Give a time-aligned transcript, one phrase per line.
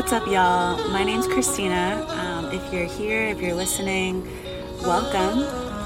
[0.00, 0.88] What's up, y'all?
[0.88, 2.06] My name's Christina.
[2.08, 4.26] Um, if you're here, if you're listening,
[4.80, 5.40] welcome.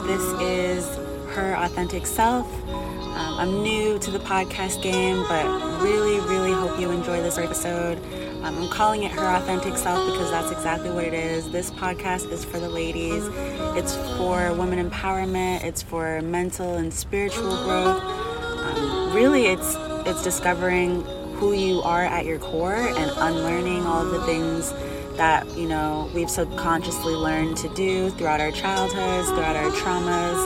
[0.06, 0.87] This is
[1.35, 2.46] Her Authentic Self.
[2.69, 5.45] Um, I'm new to the podcast game, but
[5.82, 7.98] really, really hope you enjoy this episode.
[8.45, 11.51] Um, I'm calling it Her Authentic Self because that's exactly what it is.
[11.51, 13.28] This podcast is for the ladies,
[13.76, 18.01] it's for women empowerment, it's for mental and spiritual growth.
[18.01, 19.74] Um, really, it's
[20.06, 21.05] it's discovering
[21.45, 24.73] who you are at your core and unlearning all the things
[25.18, 30.41] that you know we've subconsciously learned to do throughout our childhoods throughout our traumas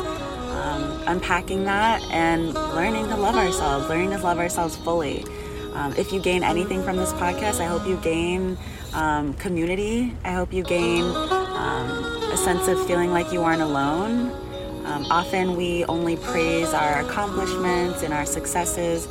[0.60, 5.24] um, unpacking that and learning to love ourselves learning to love ourselves fully.
[5.74, 8.58] Um, if you gain anything from this podcast i hope you gain
[8.92, 10.14] um, community.
[10.24, 11.90] I hope you gain um,
[12.32, 14.30] a sense of feeling like you aren't alone.
[14.86, 19.06] Um, often we only praise our accomplishments and our successes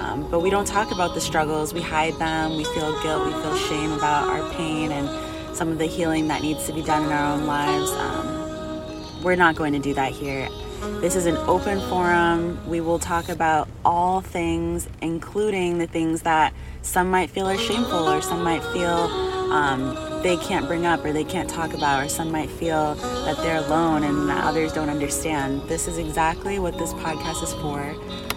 [0.00, 1.74] um, but we don't talk about the struggles.
[1.74, 2.56] We hide them.
[2.56, 3.26] We feel guilt.
[3.26, 6.82] We feel shame about our pain and some of the healing that needs to be
[6.82, 7.90] done in our own lives.
[7.92, 10.48] Um, we're not going to do that here.
[11.00, 12.58] This is an open forum.
[12.66, 18.08] We will talk about all things, including the things that some might feel are shameful
[18.08, 22.08] or some might feel um, they can't bring up or they can't talk about, or
[22.08, 25.62] some might feel that they're alone and that others don't understand.
[25.68, 28.29] This is exactly what this podcast is for.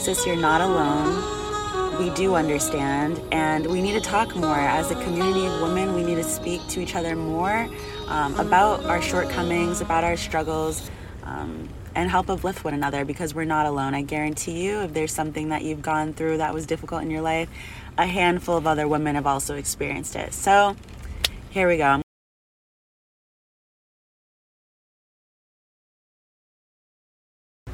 [0.00, 1.98] Sis, you're not alone.
[1.98, 4.56] We do understand, and we need to talk more.
[4.56, 7.68] As a community of women, we need to speak to each other more
[8.08, 10.90] um, about our shortcomings, about our struggles,
[11.24, 13.94] um, and help uplift one another because we're not alone.
[13.94, 17.20] I guarantee you, if there's something that you've gone through that was difficult in your
[17.20, 17.50] life,
[17.98, 20.32] a handful of other women have also experienced it.
[20.32, 20.76] So,
[21.50, 22.00] here we go.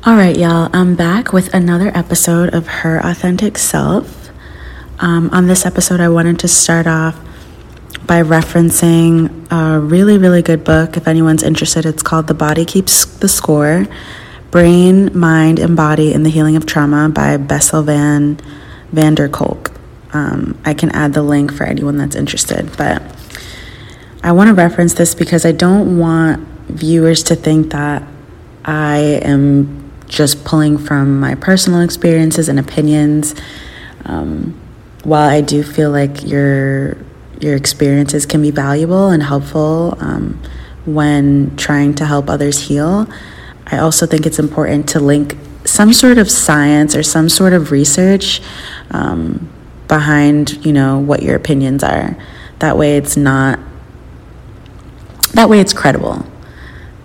[0.06, 4.30] All right, y'all, I'm back with another episode of Her Authentic Self.
[5.00, 7.18] Um, on this episode, I wanted to start off
[8.06, 10.96] by referencing a really, really good book.
[10.96, 13.88] If anyone's interested, it's called The Body Keeps the Score
[14.52, 18.38] Brain, Mind, and Body in the Healing of Trauma by Bessel van,
[18.92, 19.72] van der Kolk.
[20.12, 23.02] Um, I can add the link for anyone that's interested, but
[24.22, 28.04] I want to reference this because I don't want viewers to think that
[28.64, 33.34] I am just pulling from my personal experiences and opinions.
[34.04, 34.58] Um,
[35.04, 36.96] while I do feel like your
[37.40, 40.40] your experiences can be valuable and helpful um,
[40.86, 43.06] when trying to help others heal,
[43.66, 47.72] I also think it's important to link some sort of science or some sort of
[47.72, 48.40] research
[48.92, 49.50] um,
[49.88, 52.16] behind you know what your opinions are.
[52.60, 53.58] That way, it's not.
[55.34, 56.24] That way, it's credible.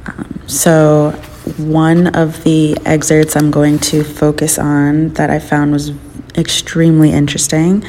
[0.05, 1.21] Um, so
[1.57, 5.91] one of the excerpts I'm going to focus on that I found was
[6.37, 7.83] extremely interesting.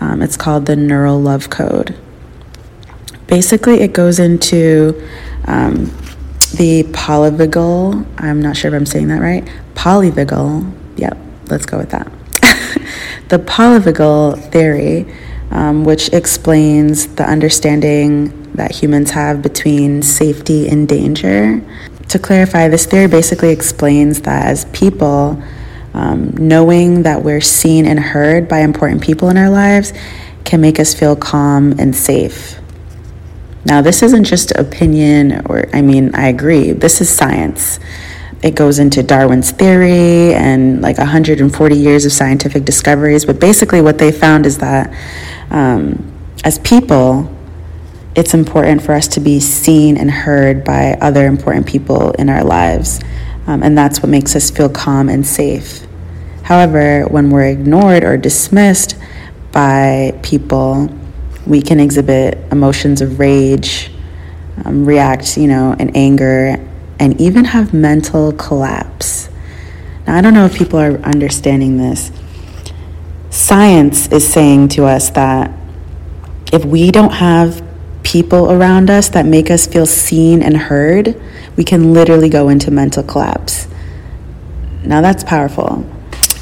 [0.00, 1.96] Um, it's called the Neural Love Code.
[3.26, 5.06] Basically, it goes into
[5.44, 5.84] um,
[6.56, 11.16] the polyvagal, I'm not sure if I'm saying that right, polyvagal, yep,
[11.48, 12.10] let's go with that.
[13.28, 15.06] the polyvagal theory,
[15.52, 21.62] um, which explains the understanding that humans have between safety and danger
[22.10, 25.42] to clarify, this theory basically explains that as people,
[25.94, 29.92] um, knowing that we're seen and heard by important people in our lives
[30.44, 32.58] can make us feel calm and safe.
[33.64, 37.78] Now, this isn't just opinion, or I mean, I agree, this is science.
[38.42, 43.26] It goes into Darwin's theory and like 140 years of scientific discoveries.
[43.26, 44.94] But basically, what they found is that
[45.50, 46.10] um,
[46.42, 47.30] as people,
[48.16, 52.42] it's important for us to be seen and heard by other important people in our
[52.42, 53.00] lives.
[53.46, 55.86] Um, and that's what makes us feel calm and safe.
[56.42, 58.96] However, when we're ignored or dismissed
[59.52, 60.88] by people,
[61.46, 63.90] we can exhibit emotions of rage,
[64.64, 66.56] um, react, you know, in anger,
[66.98, 69.28] and even have mental collapse.
[70.06, 72.10] Now, I don't know if people are understanding this.
[73.30, 75.52] Science is saying to us that
[76.52, 77.69] if we don't have
[78.02, 81.20] people around us that make us feel seen and heard,
[81.56, 83.68] we can literally go into mental collapse.
[84.82, 85.84] Now that's powerful.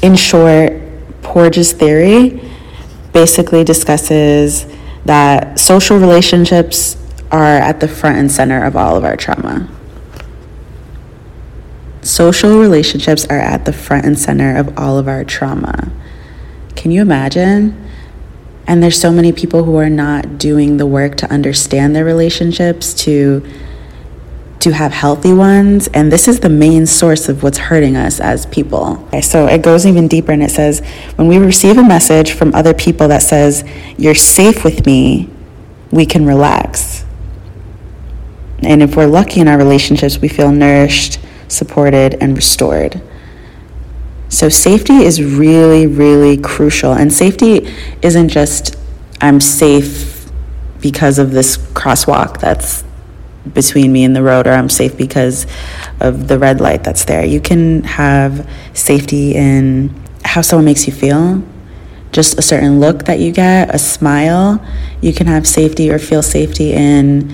[0.01, 0.73] In short,
[1.21, 2.41] Porges' theory
[3.13, 4.65] basically discusses
[5.05, 6.95] that social relationships
[7.31, 9.69] are at the front and center of all of our trauma.
[12.01, 15.91] Social relationships are at the front and center of all of our trauma.
[16.75, 17.88] Can you imagine?
[18.69, 22.93] And there's so many people who are not doing the work to understand their relationships,
[23.05, 23.43] to
[24.59, 25.87] to have healthy ones.
[25.87, 29.01] And this is the main source of what's hurting us as people.
[29.07, 30.81] Okay, so it goes even deeper and it says,
[31.15, 33.63] when we receive a message from other people that says,
[33.97, 35.29] You're safe with me,
[35.91, 37.05] we can relax.
[38.59, 43.01] And if we're lucky in our relationships, we feel nourished, supported, and restored.
[44.29, 46.93] So, safety is really, really crucial.
[46.93, 47.67] And safety
[48.01, 48.77] isn't just,
[49.21, 50.29] I'm safe
[50.81, 52.83] because of this crosswalk that's
[53.53, 55.47] between me and the road, or I'm safe because
[55.99, 57.25] of the red light that's there.
[57.25, 59.93] You can have safety in
[60.23, 61.43] how someone makes you feel,
[62.11, 64.63] just a certain look that you get, a smile.
[65.01, 67.29] You can have safety or feel safety in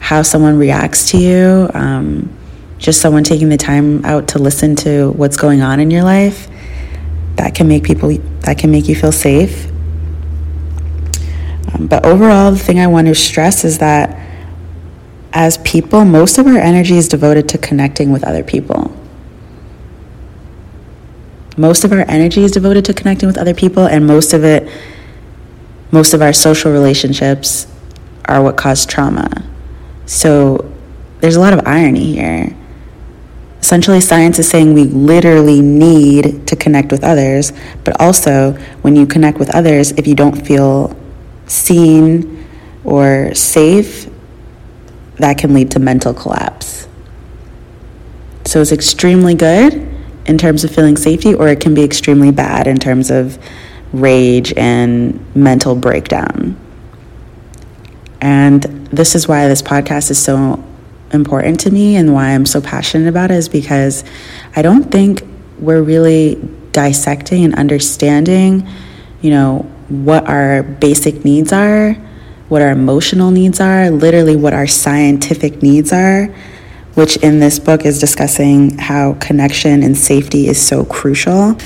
[0.00, 1.70] how someone reacts to you.
[1.74, 2.36] Um,
[2.80, 6.48] just someone taking the time out to listen to what's going on in your life.
[7.36, 9.66] That can make people, that can make you feel safe.
[11.74, 14.18] Um, but overall, the thing I want to stress is that
[15.32, 18.96] as people, most of our energy is devoted to connecting with other people.
[21.56, 24.68] Most of our energy is devoted to connecting with other people, and most of it,
[25.92, 27.66] most of our social relationships
[28.24, 29.28] are what cause trauma.
[30.06, 30.72] So
[31.20, 32.56] there's a lot of irony here.
[33.70, 37.52] Essentially, science is saying we literally need to connect with others,
[37.84, 40.92] but also when you connect with others, if you don't feel
[41.46, 42.48] seen
[42.82, 44.10] or safe,
[45.18, 46.88] that can lead to mental collapse.
[48.44, 49.74] So it's extremely good
[50.26, 53.38] in terms of feeling safety, or it can be extremely bad in terms of
[53.92, 56.56] rage and mental breakdown.
[58.20, 60.64] And this is why this podcast is so
[61.12, 64.04] important to me and why I'm so passionate about it is because
[64.56, 65.22] I don't think
[65.58, 66.36] we're really
[66.72, 68.68] dissecting and understanding,
[69.20, 69.58] you know,
[69.88, 71.96] what our basic needs are
[72.50, 76.26] what our emotional needs are, literally what our scientific needs are,
[76.94, 81.56] which in this book is discussing how connection and safety is so crucial.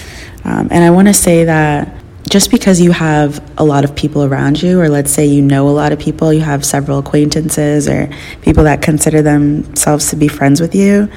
[0.44, 4.25] Um, and I want to say that just because you have a lot of people
[4.25, 7.88] around you, or let's say you know a lot of people, you have several acquaintances
[7.88, 8.09] or
[8.43, 11.09] people that consider themselves to be friends with you,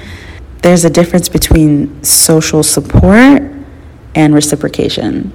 [0.62, 3.42] there's a difference between social support
[4.14, 5.32] and reciprocation.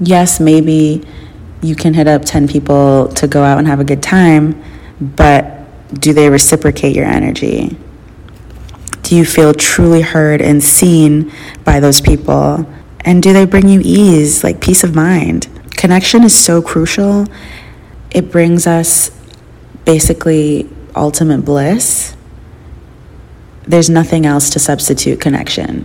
[0.00, 1.02] Yes, maybe
[1.62, 4.62] you can hit up 10 people to go out and have a good time,
[5.00, 7.76] but do they reciprocate your energy?
[9.02, 11.32] Do you feel truly heard and seen
[11.64, 12.66] by those people?
[13.04, 15.48] And do they bring you ease, like peace of mind?
[15.76, 17.26] Connection is so crucial.
[18.10, 19.10] It brings us
[19.84, 22.16] basically ultimate bliss.
[23.66, 25.84] There's nothing else to substitute connection.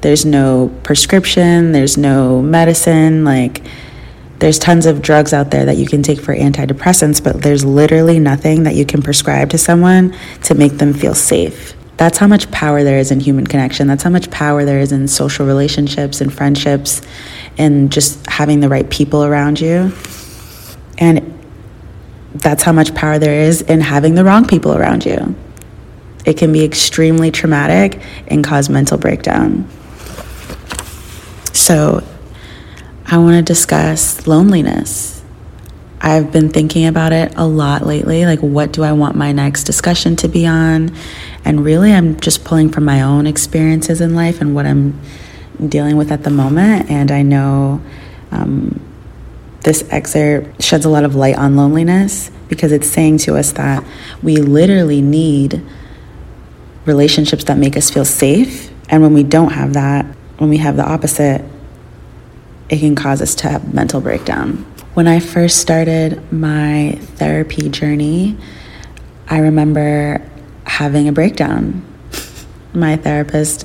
[0.00, 3.24] There's no prescription, there's no medicine.
[3.24, 3.62] Like,
[4.38, 8.20] there's tons of drugs out there that you can take for antidepressants, but there's literally
[8.20, 10.14] nothing that you can prescribe to someone
[10.44, 11.74] to make them feel safe.
[11.98, 13.88] That's how much power there is in human connection.
[13.88, 17.02] That's how much power there is in social relationships and friendships
[17.58, 19.92] and just having the right people around you.
[20.98, 21.38] And
[22.34, 25.34] that's how much power there is in having the wrong people around you.
[26.24, 29.68] It can be extremely traumatic and cause mental breakdown.
[31.52, 32.06] So,
[33.06, 35.17] I want to discuss loneliness.
[36.00, 38.24] I've been thinking about it a lot lately.
[38.24, 40.94] Like, what do I want my next discussion to be on?
[41.44, 45.00] And really, I'm just pulling from my own experiences in life and what I'm
[45.66, 46.90] dealing with at the moment.
[46.90, 47.82] And I know
[48.30, 48.80] um,
[49.62, 53.84] this excerpt sheds a lot of light on loneliness because it's saying to us that
[54.22, 55.62] we literally need
[56.86, 58.70] relationships that make us feel safe.
[58.88, 60.06] And when we don't have that,
[60.38, 61.44] when we have the opposite,
[62.70, 64.64] it can cause us to have mental breakdown.
[64.98, 68.36] When I first started my therapy journey,
[69.28, 70.28] I remember
[70.64, 71.84] having a breakdown.
[72.74, 73.64] my therapist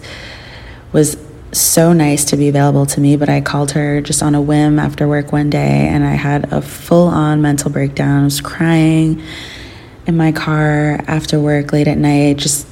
[0.92, 1.18] was
[1.52, 4.78] so nice to be available to me, but I called her just on a whim
[4.78, 8.22] after work one day and I had a full on mental breakdown.
[8.22, 9.24] I was crying
[10.06, 12.68] in my car after work late at night, just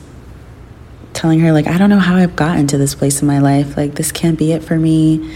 [1.14, 3.76] telling her, like, I don't know how I've gotten to this place in my life.
[3.76, 5.36] Like, this can't be it for me.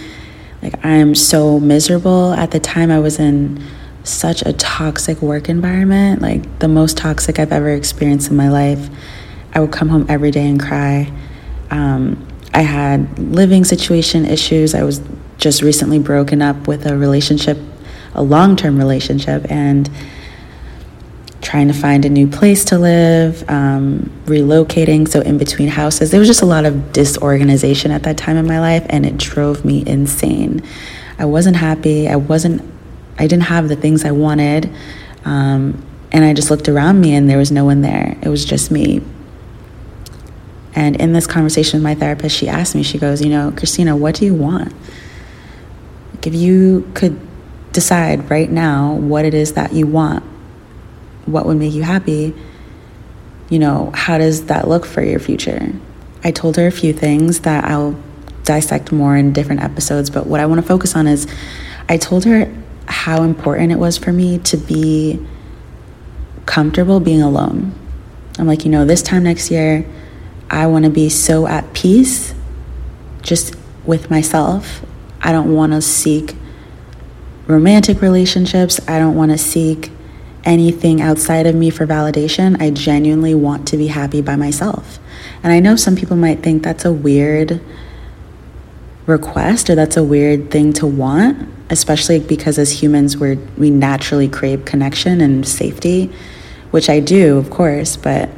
[0.65, 2.33] Like, I'm so miserable.
[2.33, 3.63] At the time, I was in
[4.03, 8.89] such a toxic work environment, like the most toxic I've ever experienced in my life.
[9.53, 11.13] I would come home every day and cry.
[11.69, 14.73] Um, I had living situation issues.
[14.73, 15.01] I was
[15.37, 17.59] just recently broken up with a relationship,
[18.15, 19.87] a long term relationship, and
[21.45, 26.09] trying to find a new place to live, um, relocating, so in between houses.
[26.09, 29.17] There was just a lot of disorganization at that time in my life, and it
[29.17, 30.63] drove me insane.
[31.19, 32.09] I wasn't happy.
[32.09, 32.61] I wasn't,
[33.19, 34.71] I didn't have the things I wanted.
[35.23, 38.17] Um, and I just looked around me, and there was no one there.
[38.23, 39.01] It was just me.
[40.73, 43.95] And in this conversation with my therapist, she asked me, she goes, You know, Christina,
[43.95, 44.73] what do you want?
[46.13, 47.19] Like, if you could
[47.71, 50.23] decide right now what it is that you want,
[51.25, 52.33] what would make you happy.
[53.49, 55.71] You know, how does that look for your future?
[56.23, 57.95] I told her a few things that I'll
[58.43, 61.27] dissect more in different episodes, but what I want to focus on is
[61.89, 62.51] I told her
[62.87, 65.23] how important it was for me to be
[66.45, 67.73] comfortable being alone.
[68.37, 69.85] I'm like, you know, this time next year,
[70.49, 72.33] I want to be so at peace
[73.21, 73.55] just
[73.85, 74.85] with myself.
[75.21, 76.35] I don't want to seek
[77.47, 78.79] romantic relationships.
[78.87, 79.91] I don't want to seek
[80.45, 82.61] anything outside of me for validation.
[82.61, 84.99] I genuinely want to be happy by myself.
[85.43, 87.61] And I know some people might think that's a weird
[89.05, 94.27] request or that's a weird thing to want, especially because as humans we're we naturally
[94.27, 96.11] crave connection and safety,
[96.71, 98.29] which I do, of course, but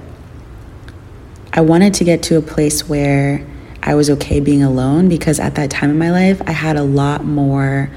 [1.53, 3.45] I wanted to get to a place where
[3.81, 6.83] I was okay being alone because at that time in my life I had a
[6.83, 7.89] lot more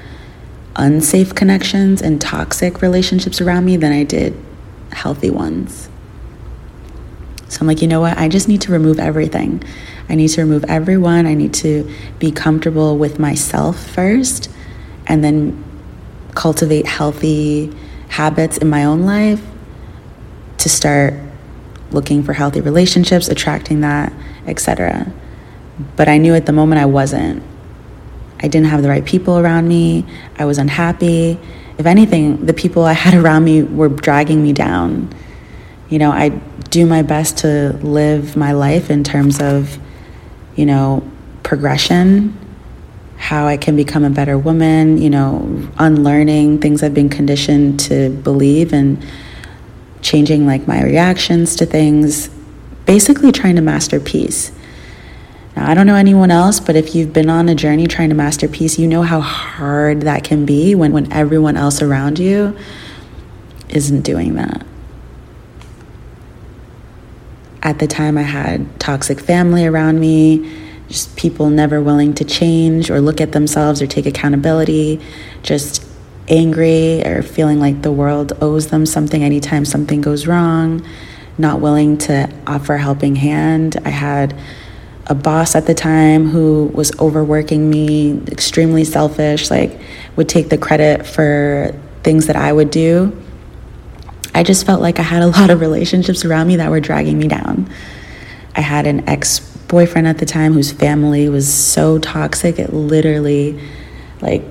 [0.75, 4.37] unsafe connections and toxic relationships around me than I did
[4.91, 5.89] healthy ones.
[7.49, 8.17] So I'm like, you know what?
[8.17, 9.61] I just need to remove everything.
[10.07, 11.25] I need to remove everyone.
[11.25, 14.49] I need to be comfortable with myself first
[15.07, 15.61] and then
[16.33, 17.73] cultivate healthy
[18.07, 19.41] habits in my own life
[20.59, 21.13] to start
[21.91, 24.13] looking for healthy relationships, attracting that,
[24.47, 25.11] etc.
[25.97, 27.43] But I knew at the moment I wasn't.
[28.43, 30.05] I didn't have the right people around me.
[30.37, 31.37] I was unhappy.
[31.77, 35.13] If anything, the people I had around me were dragging me down.
[35.89, 36.29] You know, I
[36.69, 39.77] do my best to live my life in terms of,
[40.55, 41.03] you know,
[41.43, 42.37] progression,
[43.17, 48.09] how I can become a better woman, you know, unlearning things I've been conditioned to
[48.09, 49.05] believe and
[50.01, 52.29] changing like my reactions to things,
[52.85, 54.51] basically trying to master peace.
[55.55, 58.15] Now, I don't know anyone else, but if you've been on a journey trying to
[58.15, 62.57] master peace, you know how hard that can be when, when everyone else around you
[63.69, 64.65] isn't doing that.
[67.63, 70.49] At the time, I had toxic family around me,
[70.87, 74.99] just people never willing to change or look at themselves or take accountability,
[75.43, 75.85] just
[76.27, 80.85] angry or feeling like the world owes them something anytime something goes wrong,
[81.37, 83.77] not willing to offer a helping hand.
[83.85, 84.35] I had
[85.07, 89.79] a boss at the time who was overworking me, extremely selfish, like
[90.15, 93.17] would take the credit for things that I would do.
[94.33, 97.19] I just felt like I had a lot of relationships around me that were dragging
[97.19, 97.69] me down.
[98.55, 103.59] I had an ex boyfriend at the time whose family was so toxic, it literally
[104.21, 104.43] like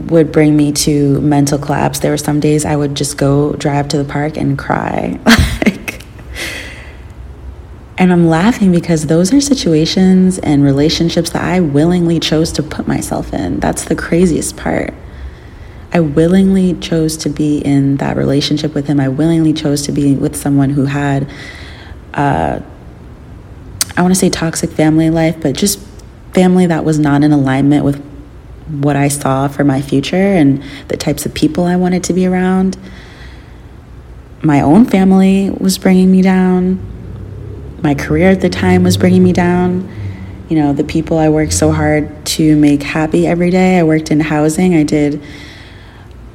[0.00, 2.00] would bring me to mental collapse.
[2.00, 5.18] There were some days I would just go drive to the park and cry.
[7.98, 12.86] and I'm laughing because those are situations and relationships that I willingly chose to put
[12.86, 13.58] myself in.
[13.60, 14.92] That's the craziest part.
[15.92, 19.00] I willingly chose to be in that relationship with him.
[19.00, 21.30] I willingly chose to be with someone who had,
[22.12, 22.60] uh,
[23.96, 25.78] I want to say toxic family life, but just
[26.34, 28.04] family that was not in alignment with
[28.68, 32.26] what I saw for my future and the types of people I wanted to be
[32.26, 32.76] around.
[34.42, 36.95] My own family was bringing me down.
[37.82, 39.88] My career at the time was bringing me down.
[40.48, 43.78] You know, the people I worked so hard to make happy every day.
[43.78, 44.74] I worked in housing.
[44.74, 45.22] I did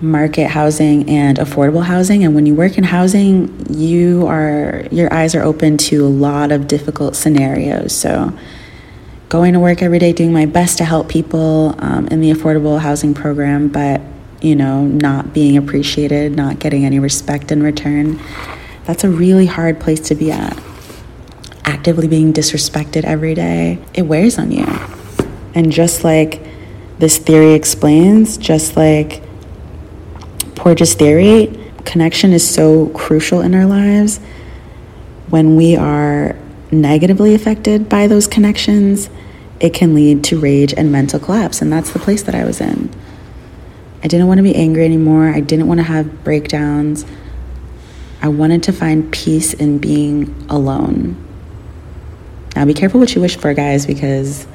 [0.02, 5.36] market housing and affordable housing and when you work in housing you are your eyes
[5.36, 8.36] are open to a lot of difficult scenarios so
[9.32, 12.78] going to work every day, doing my best to help people um, in the affordable
[12.78, 14.02] housing program, but
[14.42, 18.20] you know, not being appreciated, not getting any respect in return.
[18.84, 20.62] That's a really hard place to be at.
[21.66, 24.66] Actively being disrespected every day, it wears on you.
[25.54, 26.42] And just like
[27.00, 29.22] this theory explains, just like
[30.56, 34.20] Porges' theory, connection is so crucial in our lives.
[35.30, 36.36] When we are
[36.72, 39.10] negatively affected by those connections,
[39.60, 41.62] it can lead to rage and mental collapse.
[41.62, 42.90] And that's the place that I was in.
[44.04, 45.30] I didn't want to be angry anymore.
[45.30, 47.06] I didn't want to have breakdowns.
[48.22, 51.18] I wanted to find peace in being alone.
[52.56, 54.46] Now, be careful what you wish for, guys, because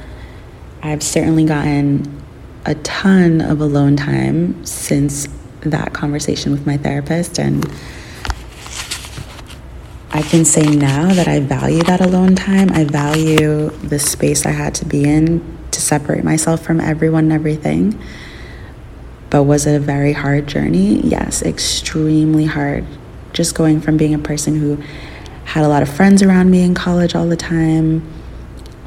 [0.82, 2.22] I've certainly gotten
[2.64, 5.28] a ton of alone time since
[5.60, 7.38] that conversation with my therapist.
[7.38, 7.64] And
[10.10, 12.70] I can say now that I value that alone time.
[12.72, 17.32] I value the space I had to be in to separate myself from everyone and
[17.32, 18.00] everything.
[19.30, 21.00] But was it a very hard journey?
[21.00, 22.86] Yes, extremely hard.
[23.32, 24.82] Just going from being a person who
[25.46, 28.06] had a lot of friends around me in college all the time,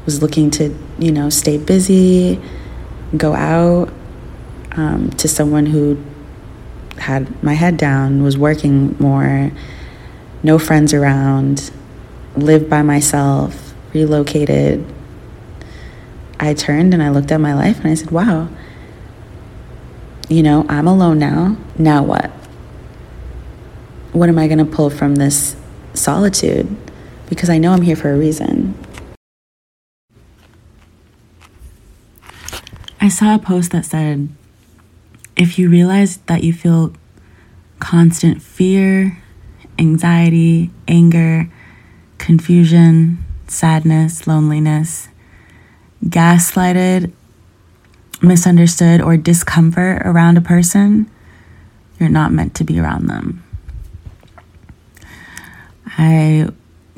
[0.04, 2.40] was looking to, you know, stay busy,
[3.16, 3.92] go out,
[4.72, 5.98] um, to someone who
[6.98, 9.50] had my head down, was working more,
[10.42, 11.72] no friends around,
[12.36, 14.84] lived by myself, relocated,
[16.38, 18.48] I turned and I looked at my life and I said, wow,
[20.28, 21.56] you know, I'm alone now.
[21.76, 22.30] Now what?
[24.12, 25.56] What am I going to pull from this
[25.94, 26.76] solitude?
[27.28, 28.74] Because I know I'm here for a reason.
[33.00, 34.28] I saw a post that said,
[35.36, 36.92] if you realize that you feel
[37.78, 39.22] constant fear,
[39.78, 41.50] anxiety, anger,
[42.18, 45.08] confusion, sadness, loneliness,
[46.04, 47.10] gaslighted,
[48.20, 51.10] misunderstood, or discomfort around a person,
[51.98, 53.42] you're not meant to be around them.
[55.98, 56.48] I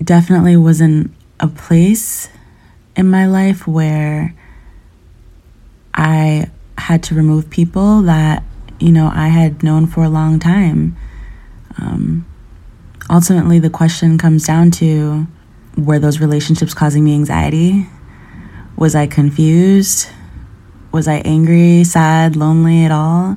[0.02, 2.28] definitely was in a place
[2.96, 4.34] in my life where
[5.94, 8.42] I had to remove people that,
[8.78, 10.96] you know, I had known for a long time.
[11.78, 12.26] Um,
[13.08, 15.26] ultimately, the question comes down to
[15.76, 17.88] were those relationships causing me anxiety?
[18.76, 20.08] Was I confused?
[20.92, 23.36] Was I angry, sad, lonely at all?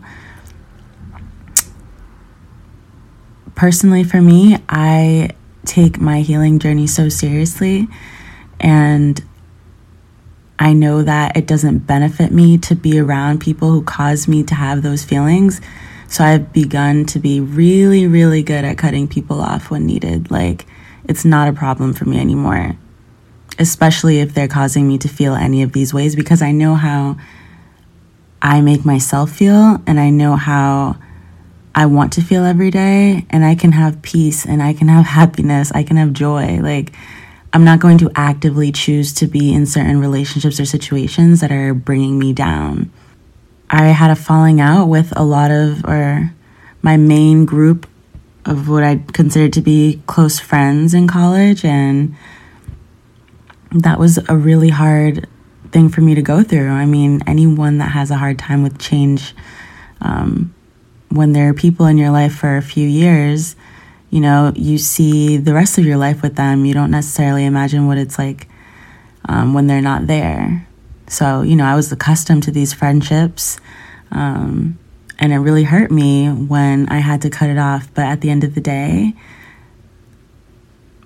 [3.56, 5.30] Personally, for me, I
[5.66, 7.88] take my healing journey so seriously.
[8.60, 9.24] And
[10.58, 14.56] I know that it doesn't benefit me to be around people who cause me to
[14.56, 15.60] have those feelings.
[16.08, 20.32] So I've begun to be really, really good at cutting people off when needed.
[20.32, 20.66] Like,
[21.04, 22.78] it's not a problem for me anymore,
[23.60, 27.18] especially if they're causing me to feel any of these ways, because I know how
[28.42, 30.98] I make myself feel and I know how
[31.78, 33.26] I want to feel every day.
[33.30, 36.60] And I can have peace and I can have happiness, I can have joy.
[36.62, 36.94] Like,
[37.54, 41.74] I'm not going to actively choose to be in certain relationships or situations that are
[41.74, 42.92] bringing me down.
[43.70, 46.34] I had a falling out with a lot of, or
[46.82, 47.88] my main group
[48.46, 51.66] of what I considered to be close friends in college.
[51.66, 52.16] And
[53.72, 55.28] that was a really hard
[55.72, 56.70] thing for me to go through.
[56.70, 59.36] I mean, anyone that has a hard time with change,
[60.00, 60.55] um,
[61.10, 63.56] when there are people in your life for a few years,
[64.10, 66.66] you know, you see the rest of your life with them.
[66.66, 68.48] You don't necessarily imagine what it's like
[69.28, 70.68] um, when they're not there.
[71.08, 73.60] So, you know, I was accustomed to these friendships.
[74.12, 74.80] Um,
[75.20, 77.90] and it really hurt me when I had to cut it off.
[77.94, 79.14] But at the end of the day,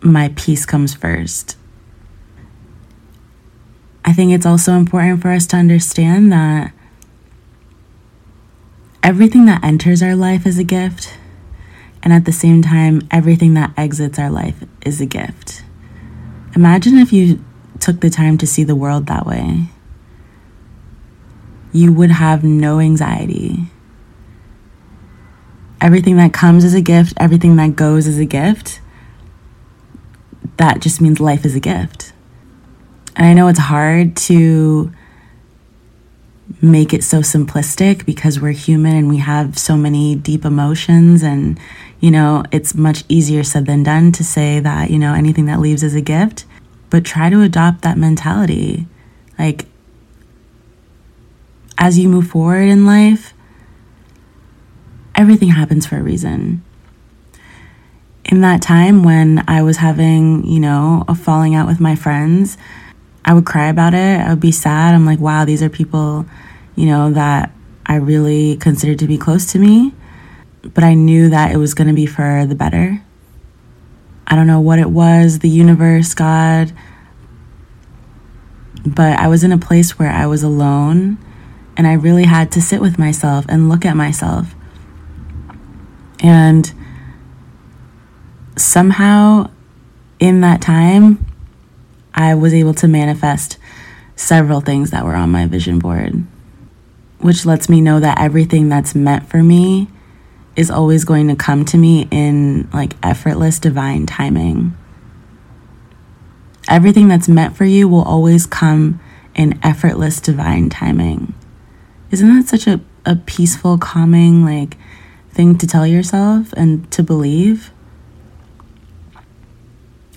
[0.01, 1.57] my peace comes first.
[4.05, 6.73] I think it's also important for us to understand that
[9.03, 11.17] everything that enters our life is a gift
[12.01, 15.63] and at the same time, everything that exits our life is a gift.
[16.55, 17.43] Imagine if you
[17.79, 19.65] took the time to see the world that way.
[21.71, 23.65] You would have no anxiety.
[25.81, 28.81] Everything that comes is a gift, everything that goes is a gift.
[30.57, 32.12] That just means life is a gift.
[33.15, 34.91] And I know it's hard to
[36.62, 41.23] make it so simplistic because we're human and we have so many deep emotions.
[41.23, 41.59] And
[41.99, 45.59] you know it's much easier said than done to say that you know anything that
[45.59, 46.45] leaves is a gift.
[46.89, 48.88] But try to adopt that mentality.
[49.38, 49.65] Like
[51.77, 53.33] as you move forward in life
[55.15, 56.63] everything happens for a reason.
[58.25, 62.57] In that time when i was having you know a falling out with my friends
[63.29, 64.19] I would cry about it.
[64.19, 64.95] I would be sad.
[64.95, 66.25] I'm like, wow, these are people,
[66.75, 67.51] you know, that
[67.85, 69.93] I really considered to be close to me.
[70.63, 73.03] But I knew that it was going to be for the better.
[74.25, 76.73] I don't know what it was, the universe, God.
[78.83, 81.19] But I was in a place where I was alone
[81.77, 84.55] and I really had to sit with myself and look at myself.
[86.19, 86.73] And
[88.55, 89.51] somehow
[90.19, 91.28] in that time,
[92.13, 93.58] I was able to manifest
[94.15, 96.26] several things that were on my vision board,
[97.19, 99.88] which lets me know that everything that's meant for me
[100.56, 104.76] is always going to come to me in like effortless divine timing.
[106.67, 109.00] Everything that's meant for you will always come
[109.36, 111.34] in effortless divine timing.
[112.12, 114.78] Isn't that such a, a peaceful, calming, like
[115.32, 117.72] thing to tell yourself and to believe?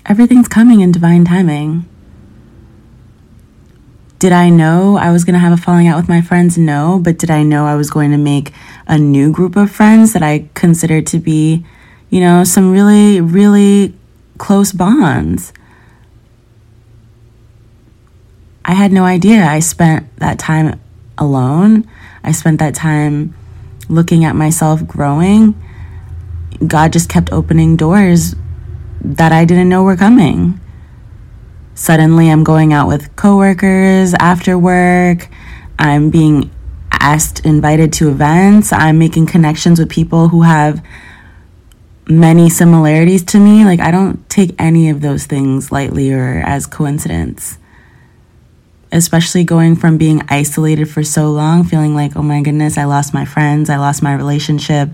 [0.07, 1.88] Everything's coming in divine timing.
[4.19, 6.57] Did I know I was going to have a falling out with my friends?
[6.57, 7.01] No.
[7.03, 8.53] But did I know I was going to make
[8.87, 11.65] a new group of friends that I considered to be,
[12.11, 13.95] you know, some really, really
[14.38, 15.53] close bonds?
[18.65, 19.45] I had no idea.
[19.45, 20.81] I spent that time
[21.19, 21.88] alone.
[22.23, 23.35] I spent that time
[23.88, 25.55] looking at myself growing,
[26.67, 28.35] God just kept opening doors
[29.05, 30.61] that I didn't know were coming.
[31.75, 35.29] Suddenly, I'm going out with coworkers after work.
[35.79, 36.51] I'm being
[36.91, 38.73] asked, invited to events.
[38.73, 40.85] I'm making connections with people who have
[42.09, 43.65] many similarities to me.
[43.65, 47.59] Like, I don't take any of those things lightly or as coincidence.
[48.93, 53.15] Especially going from being isolated for so long, feeling like, oh my goodness, I lost
[53.15, 54.91] my friends, I lost my relationship,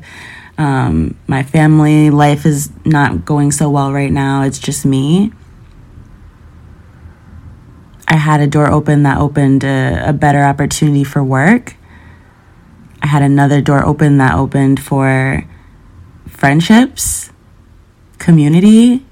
[0.58, 4.42] um, my family life is not going so well right now.
[4.42, 5.32] It's just me.
[8.08, 11.76] I had a door open that opened a, a better opportunity for work.
[13.00, 15.44] I had another door open that opened for
[16.26, 17.30] friendships,
[18.18, 19.06] community,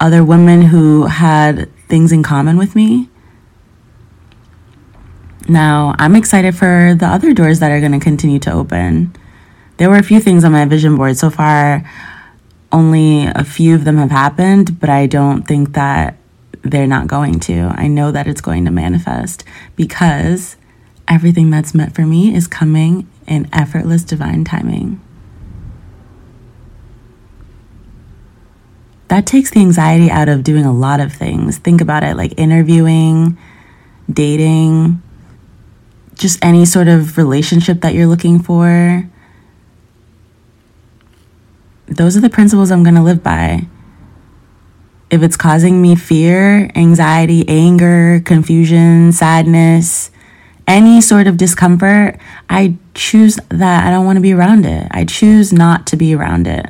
[0.00, 3.10] other women who had things in common with me.
[5.48, 9.14] Now, I'm excited for the other doors that are going to continue to open.
[9.76, 11.16] There were a few things on my vision board.
[11.16, 11.88] So far,
[12.70, 16.16] only a few of them have happened, but I don't think that
[16.62, 17.72] they're not going to.
[17.76, 19.44] I know that it's going to manifest
[19.76, 20.56] because
[21.08, 25.00] everything that's meant for me is coming in effortless divine timing.
[29.08, 31.58] That takes the anxiety out of doing a lot of things.
[31.58, 33.36] Think about it like interviewing,
[34.10, 35.02] dating,
[36.14, 39.06] just any sort of relationship that you're looking for.
[41.96, 43.66] Those are the principles I'm going to live by
[45.12, 50.10] if it's causing me fear, anxiety, anger, confusion, sadness,
[50.66, 54.88] any sort of discomfort, I choose that I don't want to be around it.
[54.90, 56.66] I choose not to be around it.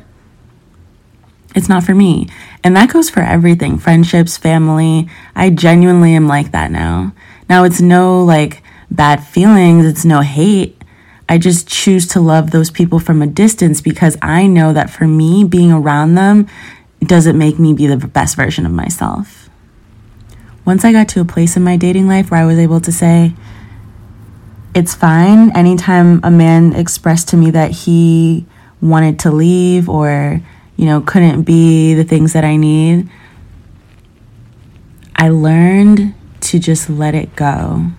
[1.55, 2.27] It's not for me.
[2.65, 5.07] And that goes for everything friendships, family.
[5.35, 7.13] I genuinely am like that now.
[7.49, 10.82] Now, it's no like bad feelings, it's no hate.
[11.29, 15.07] I just choose to love those people from a distance because I know that for
[15.07, 16.47] me, being around them
[17.03, 19.49] doesn't make me be the best version of myself?
[20.65, 22.91] Once I got to a place in my dating life where I was able to
[22.91, 23.33] say,
[24.73, 28.45] it's fine anytime a man expressed to me that he
[28.81, 30.41] wanted to leave or,
[30.77, 33.09] you know, couldn't be the things that I need,
[35.15, 37.91] I learned to just let it go.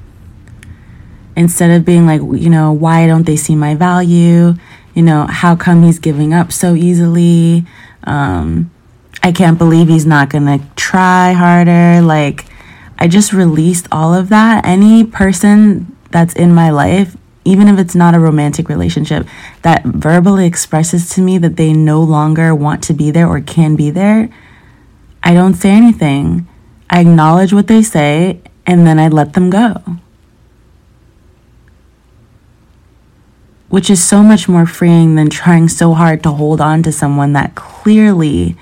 [1.37, 4.55] Instead of being like, you know, why don't they see my value?
[4.95, 7.67] You know, how come he's giving up so easily?
[8.05, 8.71] Um,
[9.23, 12.01] I can't believe he's not going to try harder.
[12.03, 12.47] Like,
[12.99, 14.65] I just released all of that.
[14.65, 19.27] Any person that's in my life, even if it's not a romantic relationship,
[19.63, 23.77] that verbally expresses to me that they no longer want to be there or can
[23.77, 24.29] be there,
[25.23, 26.47] I don't say anything.
[26.89, 29.83] I acknowledge what they say and then I let them go.
[33.75, 37.33] Which is so much more freeing than trying so hard to hold on to someone
[37.33, 38.57] that clearly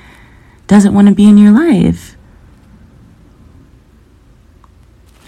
[0.68, 2.16] doesn't want to be in your life.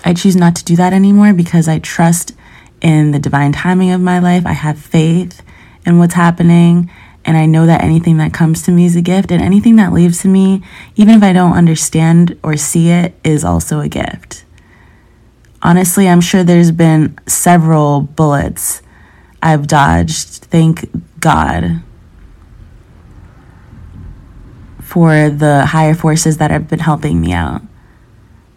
[0.02, 2.34] I choose not to do that anymore because I trust
[2.80, 4.46] in the divine timing of my life.
[4.46, 5.42] I have faith
[5.84, 6.90] in what's happening.
[7.26, 9.92] And I know that anything that comes to me is a gift, and anything that
[9.92, 10.62] leaves to me,
[10.96, 14.46] even if I don't understand or see it, is also a gift.
[15.60, 18.80] Honestly, I'm sure there's been several bullets
[19.44, 20.46] I've dodged.
[20.46, 21.82] Thank God
[24.80, 27.60] for the higher forces that have been helping me out.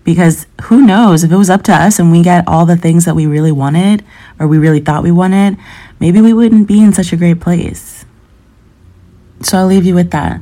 [0.05, 3.03] Because who knows, if it was up to us and we got all the things
[3.03, 4.05] that we really wanted
[4.39, 5.57] or we really thought we wanted,
[5.99, 8.05] maybe we wouldn't be in such a great place.
[9.41, 10.41] So I'll leave you with that.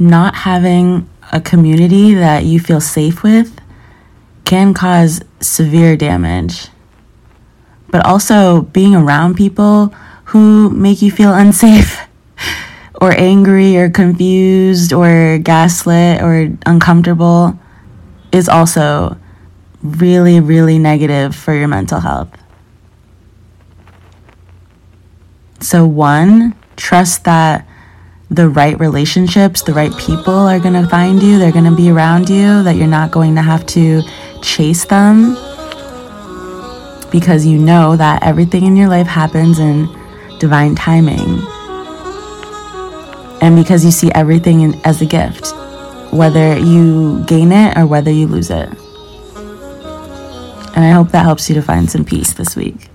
[0.00, 3.60] Not having a community that you feel safe with
[4.44, 6.70] can cause severe damage.
[7.90, 9.94] But also being around people
[10.26, 11.98] who make you feel unsafe
[13.00, 17.58] or angry or confused or gaslit or uncomfortable
[18.32, 19.16] is also
[19.82, 22.28] really, really negative for your mental health.
[25.60, 27.66] So, one, trust that
[28.30, 31.90] the right relationships, the right people are going to find you, they're going to be
[31.90, 34.02] around you, that you're not going to have to
[34.42, 35.36] chase them
[37.10, 39.88] because you know that everything in your life happens in
[40.38, 41.40] divine timing
[43.40, 45.52] and because you see everything in, as a gift,
[46.12, 48.68] whether you gain it or whether you lose it.
[50.74, 52.87] And I hope that helps you to find some peace this week.